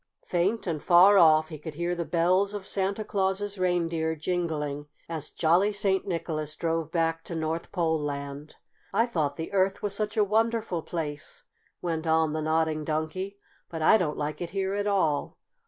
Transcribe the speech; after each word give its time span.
Faint 0.25 0.65
and 0.65 0.81
far 0.81 1.19
off 1.19 1.49
he 1.49 1.59
could 1.59 1.75
hear 1.75 1.93
the 1.93 2.03
bells 2.05 2.55
of 2.55 2.65
Santa 2.65 3.03
Claus' 3.05 3.59
reindeer 3.59 4.15
jingling 4.15 4.87
as 5.07 5.29
jolly 5.29 5.71
St. 5.71 6.07
Nicholas 6.07 6.55
drove 6.55 6.91
back 6.91 7.23
to 7.25 7.35
North 7.35 7.71
Pole 7.71 7.99
Land. 7.99 8.55
"I 8.91 9.05
thought 9.05 9.35
the 9.35 9.53
Earth 9.53 9.83
was 9.83 9.93
such 9.93 10.17
a 10.17 10.23
wonderful 10.23 10.81
place," 10.81 11.43
went 11.83 12.07
on 12.07 12.33
the 12.33 12.41
Nodding 12.41 12.83
Donkey. 12.83 13.37
"But 13.69 13.83
I 13.83 13.97
don't 13.97 14.17
like 14.17 14.41
it 14.41 14.49
here 14.49 14.73
at 14.73 14.87
all." 14.87 15.37